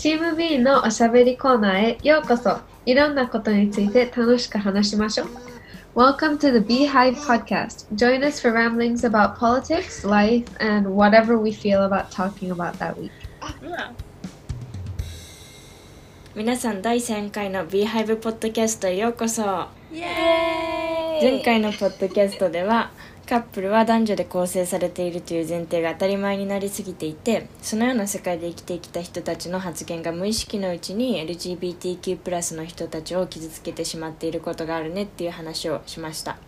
[0.00, 5.28] チーム B のおしゃべりコーナーへようこそいろんなことについて楽しく話しましょう
[5.94, 7.86] Welcome to the Beehive Podcast.
[7.94, 12.98] Join us for ramblings about politics, life, and whatever we feel about talking about that
[12.98, 13.10] week.
[16.34, 19.42] 皆さん第3回の Beehive ポッドキャストへようこそ
[19.92, 22.90] イエーイ前回のポッドキャストでは
[23.30, 36.38] カップルは男女で構成されているという前提が当たり前になりすぎていてそのような世界で生きてきた人たちの発言が無意識のうちに LGBTQ+ の人たちを傷つけてしまっていることがあるねっていう話をしました。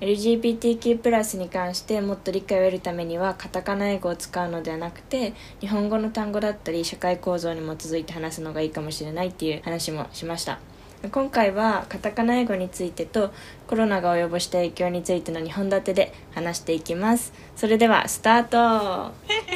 [0.00, 10.58] LGBTQ+ に関してもっと理解を得るためにはカタカナ英語を使うのではなくて日本語の単語だったり社会構造に基づいて話すのがいいかもしれないっていう話もしました。
[11.10, 13.32] 今回はカタカナ英語についてと
[13.66, 17.32] コロナが及ぼした影響についての2本立てで話していきます。
[17.56, 19.12] それではスタート。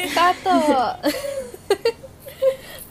[0.09, 1.09] スタート。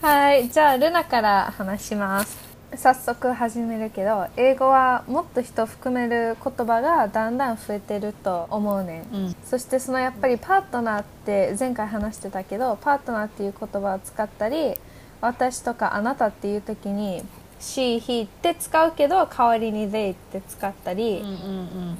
[0.00, 2.46] はいじゃあルナから話します。
[2.74, 9.36] 早速始めるけど英語はもっと人を含める言葉がだんだん増えてると思うねん、うん。
[9.44, 14.74] そしてそのやっぱりパートナーって前回話してたけどパートナーっていう言葉を使ったり
[15.20, 17.24] 私とかあなたっていう時に
[17.60, 21.98] she, he って使うけど代わりに they って使ったり、うんうん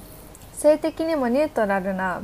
[0.57, 2.23] 性的にもニュートラルな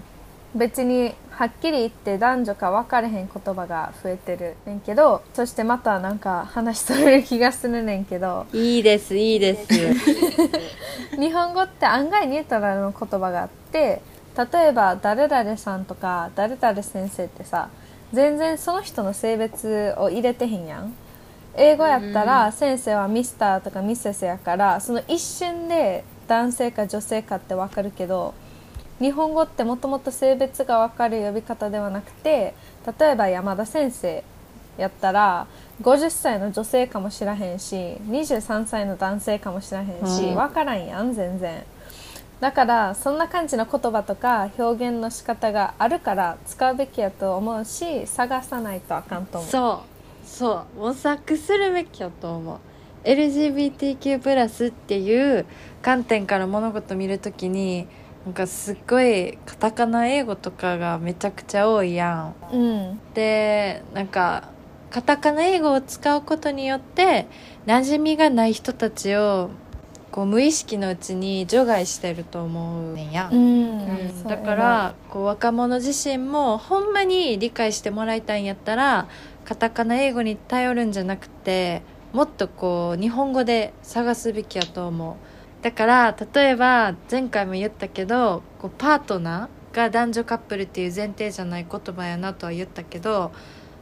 [0.54, 8.46] 別にはっきり言って男女か分かれへん言葉が増えてるねんけどそしてまたなんか話しとれる気がするねんけど。
[8.52, 9.66] うんいいですいいです。
[11.16, 14.00] 日本語って案外ニュートラルの言葉があって
[14.52, 17.68] 例えば誰々さんとか誰々先生ってさ
[18.12, 20.94] 全然その人の性別を入れてへんやん
[21.56, 28.34] 英語やったら先生はミスターとかミセスやからその一瞬で男性か女性かって分かるけど
[28.98, 32.54] 日本語ってもともと性別が分かる呼び方ではなくて
[32.98, 34.24] 例えば山田先生
[34.78, 35.46] やったら
[35.82, 40.34] 50歳の女性かもしらへんし23歳の男性かもしらへんし、うん。
[40.34, 41.64] 分からんやん全然。
[42.40, 49.50] だからそんな感じの言葉とか表現の仕方があるから使うべきやと思うし探さないとあかんと思う。
[49.50, 49.91] そう
[50.32, 52.58] そう模索するべきやと思う。
[53.04, 55.44] LGBTQ+ っていう
[55.82, 57.86] 観点から物事見るときに
[58.24, 62.56] なんかすっごいカタカナ英語とかがめちゃくちゃ多いやん。
[62.56, 63.00] うん。
[63.12, 64.48] でなんか
[64.88, 67.26] カタカナ英語を使うことによって
[67.66, 69.50] 馴染みがない人たちを
[70.12, 73.38] こう無意識のうちに除外してると思うねんや、うん。
[73.38, 74.24] うん。
[74.24, 79.08] だからこう若者自身もほんまに理解してもらいたいんやったら
[79.44, 81.82] カタカナ英語に頼るんじゃなくて
[82.12, 85.16] もっとこう日本語で探すべきやと思う。
[85.62, 93.32] だから例えば前回も言ったけどこうパートナーが男女カップルっていう前提じゃない言葉やなとは言ったけど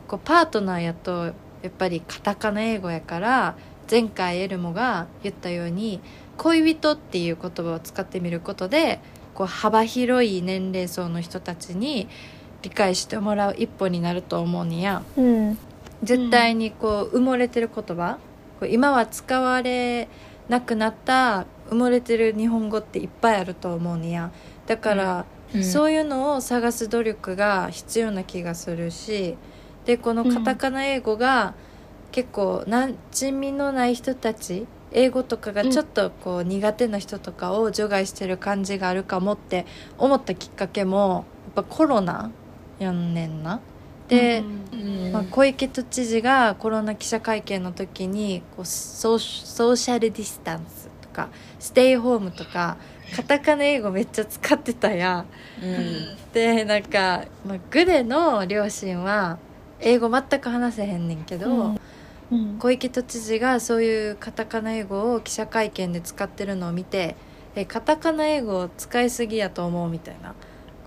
[0.06, 1.32] こうパートナーやとや
[1.68, 3.56] っぱりカタカナ英語やから
[3.90, 6.00] 前回エルモが言ったように
[6.36, 9.00] 恋人っていう言葉を使ってみることで
[9.34, 12.08] こう幅広い年齢層の人たちに
[12.62, 15.58] 理解してもらう一歩になると思うにやうん。
[16.02, 18.18] 絶対にこう埋もれてる言葉
[18.58, 20.08] こう今は使われ
[20.48, 24.30] なくなった埋もれてる日本語っていっぱいあると思うにや。
[24.66, 25.24] だから、
[25.62, 29.36] そういうのを探す努力が必要な気がするし
[29.84, 31.54] でこのカタカナ英語が
[32.12, 39.66] 結構馴染みのない人たち英語とかがちょっとこう苦手な人とかを除外してる感じがあるかもって
[39.98, 42.30] 思ったきっかけもやっぱコロナ
[42.80, 43.60] やんねんな。
[44.08, 44.42] で、
[44.72, 45.12] うん。
[45.12, 52.76] まあ、小池都知事がコロナ記者会見の時にこうソーシソーシャルディスタンスとかステイホームとか
[53.14, 55.26] カタカナ英語めっちゃ使ってたやん。
[55.62, 56.16] うん。
[56.32, 59.38] でなんか、まあ、グレの両親は
[59.80, 61.76] 英語全く話せへんねんけど、うん。
[62.30, 62.58] うん。
[62.58, 67.16] 小池都知事がそういうカタカナ英語を記者会見で使ってるのを見て
[67.56, 70.34] えカタカナ英語を使いすぎやと思うみたいな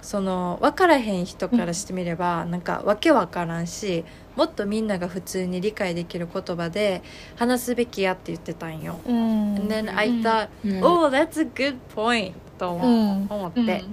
[0.04, 4.04] その分からへん人からしてみれば、なんかわけわからんし
[4.36, 7.02] もっとみんなが普通に理解できる言葉で
[7.38, 9.00] 話すべきやって言ってたんよ。
[9.08, 9.56] うん。
[9.56, 10.84] And then I thought, うん。
[10.84, 12.90] oh that's a good point と思,、う。
[12.90, 13.28] ん。
[13.30, 13.84] 思って。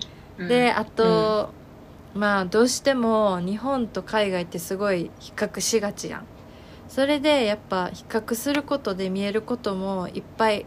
[0.49, 1.51] であと、
[2.15, 6.27] まあどうしても日本と海外ってすごい比較しがちやん。
[6.89, 10.67] それでやっぱ比較することで見えることもいっぱい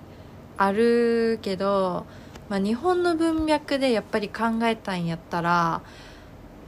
[0.58, 2.06] あるけど、
[2.54, 5.82] まあ、日本の文脈でやっぱり考えたんやったら、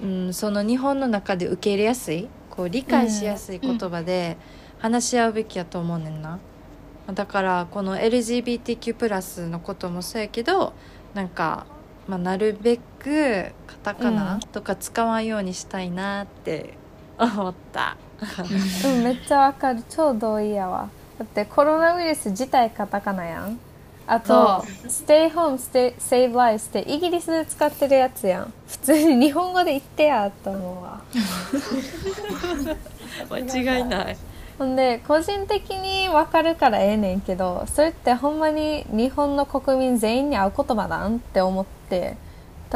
[0.01, 4.35] うん、その日本の中で受け入れやすいこう理解しやすい言葉で
[4.79, 6.39] 話し合うべきやと思うねんな。
[7.13, 10.73] だからこの LGBTQ+ のこともそうやけど
[11.13, 11.67] なんか、
[12.07, 16.73] まあ、なるべくカタカナとか使わんようにしたいなって
[17.19, 17.95] 思った。
[18.83, 19.03] うん。
[19.03, 19.83] めっちゃわかる。
[19.87, 20.89] 超同意やわ。
[21.19, 23.59] だってコロナウイルス自体カタカナやん
[24.07, 28.54] あと「Stay home, stay, save lives」ってイギリスで使ってるやつやん。
[28.68, 31.02] 普通に日本語で言ってやと思うわ
[33.30, 34.18] 間違いない。
[34.57, 42.18] ほんで個人的に分かるからええねんけどそれってほんまに日本の国民全員に合う言葉なんって思って。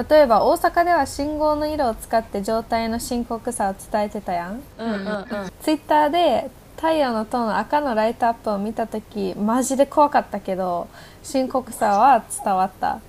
[0.10, 4.62] 例えば大阪では信号の色を使って状態の深刻さを伝えてたやん。
[4.78, 5.26] うんうんうん。
[5.62, 6.50] ツイッターで
[6.80, 10.88] 太陽の塔の赤のライトアップを見た時マジで怖かったけど
[11.24, 13.02] 深刻さは伝わった。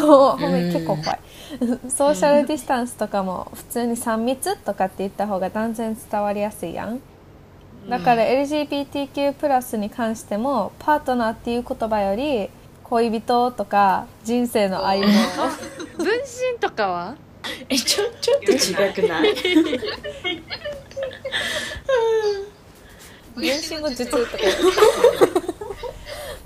[0.00, 0.40] ほん。
[0.40, 1.18] まに結構怖い。
[1.90, 7.00] ソーシャルディスタンスとかも普通に3密とかって言った方が断然伝わりやすいやん。
[7.88, 12.48] だから LGBTQ+ に関してもパートナーっていう言葉より
[12.82, 15.12] 恋人とか人生の歩み
[15.98, 16.06] 分
[16.54, 17.14] 身とかは？
[17.68, 19.34] えちょちょっと違くない？
[23.34, 24.24] 分身の術とか。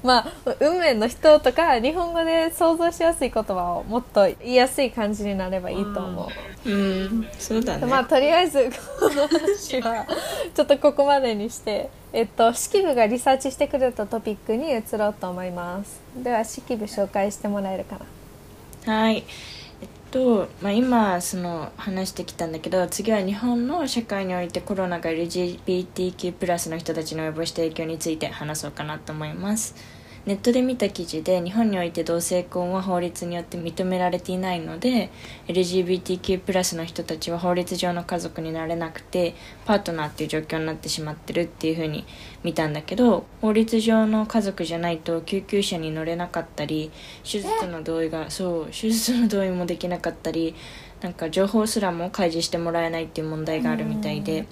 [0.03, 6.31] まあ運命の人とか日本語で想像しやすい言葉をもっと言いやすい感じになればいいと思
[6.65, 7.29] う、うん。
[7.39, 7.87] そうだね。
[7.87, 8.71] まあとりあえず
[9.01, 10.07] この話は
[10.55, 16.01] ちょっとここまでにしてえっと式部がリサーチしてくれたトピックに移ろうと思います。
[16.17, 17.99] では式部紹介してもらえるか
[18.87, 18.93] な。
[18.93, 19.25] はい
[20.11, 29.98] と、まあ、今その話してきたんだけど次は日本の社会においてコロナが LGBTQ+ の人たちに及ぼした影響について話そうかなと思います。
[30.27, 35.11] ネットで見た記事で日本において同性婚は法律によって認められていないので
[35.47, 39.35] LGBTQ+ の人たちは法律上の家族になれなくて
[39.65, 42.05] パートナーっていう状況になってしまってるっていう風に
[42.43, 46.91] 見たんだけど法律上の家族じゃないと救急車に乗れなかったり
[47.25, 50.55] 手術の同意がそう手術の同意もできなかったり
[51.01, 54.47] なんか情報すらも開示してもらえないっていう問題があるみたいで。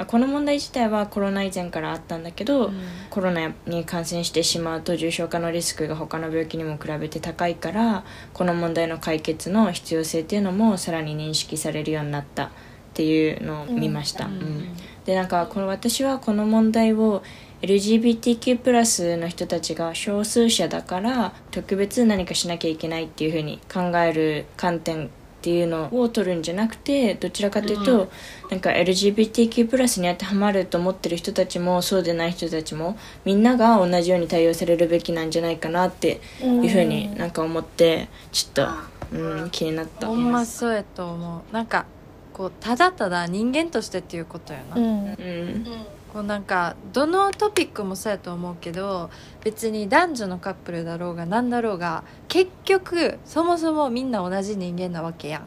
[0.00, 2.70] あこの問題自体はコロナ以前からあったんだけど、
[3.10, 12.50] コロナに感染してしまうと重症化のリスクが他の病気にも比べて高いからこの問題の解決の必要性っていうのもさらに認識されるようになったっ
[12.94, 14.24] ていうのを見ました。
[14.24, 14.74] うん。
[15.04, 17.22] でなんかこの私はこの問題を
[17.60, 28.10] LGBTQ+ の人たちが少数者だから特別何かしなきゃいけないっていうふうに考える観点っていうのを取るんじゃなくてどちらかというと、
[28.50, 38.66] なんか LGBTQ+ に当てはまると思ってる人たちもそうでない人たちもみんなが同じように対応されるべきなんじゃないかなっていうふうになんか思ってちょっ
[39.12, 40.08] と、うん、気になった。
[40.08, 41.54] ほんまそうやと思う。
[41.54, 41.86] なんか
[42.34, 44.84] こうただただ人間としてっていうことやな、うん。
[44.84, 45.66] うん
[46.12, 49.10] こうなんかどのトピックもそうやと思うけど
[49.44, 55.46] 別に男女のカップルだろうが何だろうが結局そもそもみんな同じ人間なわけやん。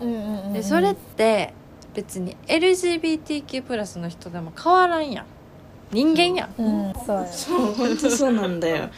[0.00, 0.08] うん。
[0.08, 1.54] うんうんでそれって
[1.94, 5.26] 別に LGBTQ+ の人でも変わらんやん。
[5.90, 6.62] 人間やん。
[6.62, 6.92] うん。
[6.94, 7.26] そうや。
[7.26, 8.90] そう本当そうなんだよ。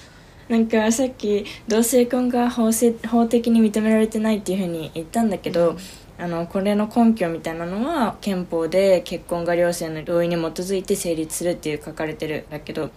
[0.48, 5.76] なんかさっき同性婚が法制法的に認められてないっていうふうに言ったんだけど、
[6.22, 12.92] あのこれの根拠みたいなのは憲法で結婚が両性の同意に基づいて成立するっていう書かれてるんだけど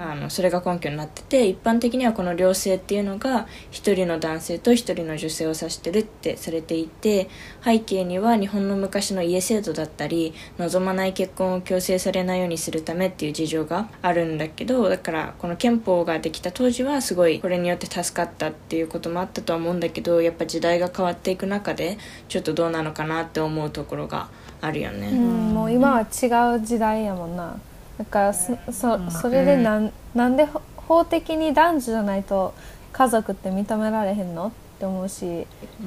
[0.00, 7.28] あのそれが根拠になってて一般的にはこの両性っていうのが一人の男性と一人の女性を指してるってされていて
[7.64, 24.28] 背景には日本の昔の家制度だったり望まない結婚を強制されないようにするためっていう事情があるんだけどだからこの憲法ができた当時はすごいこれによって助かったっていうこともあったとは思うんだけどやっぱ時代が変わっていく中でちょっとどうなのかなって思うところが
[24.60, 25.08] あるよね。
[25.08, 27.58] うん、もう今は違う時代やもんな
[27.98, 32.54] だからそそそれでなん,、なんでほ法的に男女じゃないと
[32.92, 35.46] 家族って認められへんのって思うし、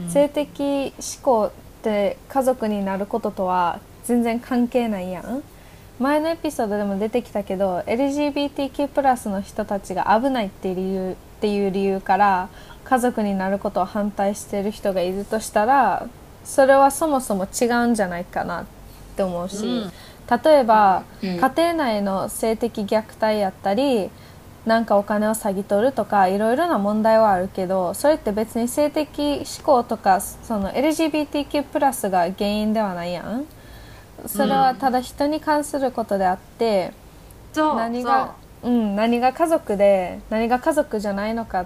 [0.10, 1.52] 性的思考っ
[1.82, 5.42] て家族になることとは全然関係ないやん。
[6.00, 12.50] 前のエピソードでも出てきたけど LGBTQ+ の人たちが危ないっていう理由っていう理由から
[12.84, 16.08] 家族になることを反対してる人がいるとしたら
[16.44, 18.66] それはそもそも違うんじゃないかなっ
[19.16, 19.92] て思うし、うん
[20.44, 21.38] 例えば、うん。
[21.38, 24.10] 家庭内の性的虐待やったり
[24.66, 33.46] なんかお金を詐欺取るとかいろいろな問題はあるけどそれって別に性的思考とかその LGBTQ+ が原因ではないやん。
[34.28, 36.94] それはただ人に関することであって、
[37.54, 41.66] そう何がうん、何が家族で何が家族じゃないのか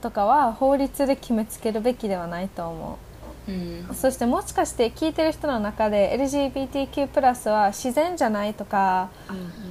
[0.00, 3.09] とかは法律で決めつけるべきではないと思う
[3.50, 3.86] ん。
[3.90, 9.10] うそしてもしかして聞いてる人の中で LGBTQ+ は自然じゃないとか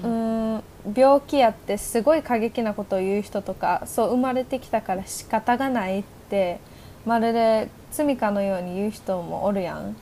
[0.03, 0.63] うーん
[0.95, 6.59] 病気やってすごい過激なことを言う人とかそう生まれてきたから仕方がないって
[7.05, 9.95] まるで罪かのように言う人もおるやん。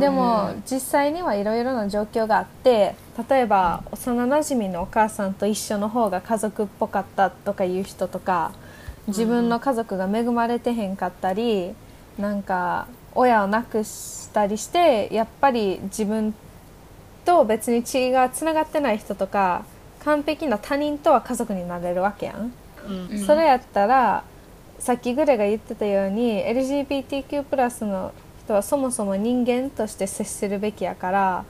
[0.00, 2.96] でも実際にはいろいろな状況があって
[3.30, 8.52] 例えば幼なじみのお母さんと一緒の方が家族っぽかったとかいう人とか
[9.06, 11.74] 自分の家族が恵まれてへんかったり
[12.18, 16.34] なんか親を亡くしたりしてやっぱり自分
[17.24, 19.64] と別に血がつながってない人とか
[20.00, 22.52] 完璧な他人とは家族になれるわけやん。
[23.10, 24.24] うんそれやったら
[24.78, 28.12] さっきグレが言ってたように LGBTQ+ の
[28.44, 31.44] 人はそもそも人間として接するべきやから、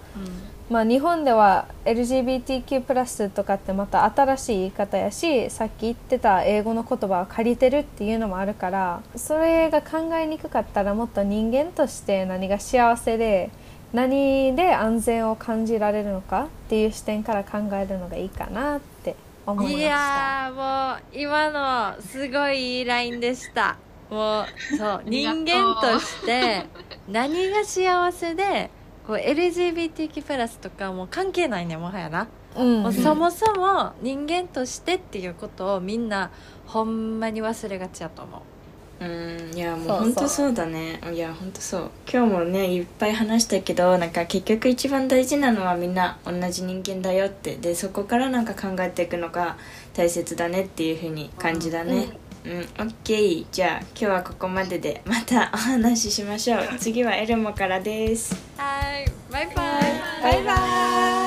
[0.70, 13.50] まあ、日本では LGBTQ+ とかってまた新しい言い方やしさっき言ってた英語の言葉を借りてるっていうのもあるからそれが考えにくかったらもっと人間として何が幸せで
[13.94, 19.88] 何で安全を感じられるのかっていう視点から考えるのがいいかなって思いまいした。
[19.88, 21.50] やーもう今
[21.96, 23.78] のすごいいいラインでした
[24.10, 26.66] もうそう人間として
[27.08, 28.70] 何が幸せで
[29.08, 32.82] こう LGBTQ+ とかもう関係ないねもはやな、うん。
[32.82, 36.30] もうそもそも人間としてっていうことをみんな
[36.66, 38.40] ほんまに忘れがちやと思う。
[39.00, 39.98] うんいやもうそうそう。
[40.00, 41.00] 本当そうだね。
[41.10, 41.90] いや本当そう。
[42.12, 47.56] 今日もねいっぱい話したけどなんか結局一番大事なのはみんな同じ人間だよって。
[47.56, 49.56] でそこからなんか考えていくのが
[49.94, 52.08] 大切だねっていうふうに感じだね。
[52.44, 53.46] うん、オッケー。
[53.50, 56.60] じゃあ今日はここまででまたお話ししましょう。
[56.78, 58.34] 次はエルモからです。
[58.58, 58.77] はい
[59.30, 59.54] バイバイ。
[60.22, 61.17] バイバイ。